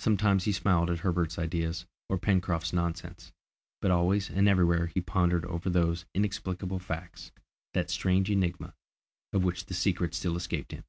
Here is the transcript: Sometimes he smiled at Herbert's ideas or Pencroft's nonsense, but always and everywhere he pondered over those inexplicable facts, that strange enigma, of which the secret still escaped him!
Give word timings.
Sometimes 0.00 0.42
he 0.42 0.50
smiled 0.50 0.90
at 0.90 0.98
Herbert's 1.06 1.38
ideas 1.38 1.86
or 2.08 2.18
Pencroft's 2.18 2.72
nonsense, 2.72 3.30
but 3.80 3.92
always 3.92 4.28
and 4.28 4.48
everywhere 4.48 4.86
he 4.88 5.00
pondered 5.00 5.44
over 5.44 5.70
those 5.70 6.04
inexplicable 6.14 6.80
facts, 6.80 7.30
that 7.72 7.88
strange 7.88 8.28
enigma, 8.28 8.74
of 9.32 9.44
which 9.44 9.66
the 9.66 9.74
secret 9.74 10.14
still 10.16 10.34
escaped 10.36 10.72
him! 10.72 10.82